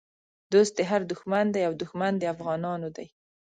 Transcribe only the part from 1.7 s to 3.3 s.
دښمن د افغانانو دی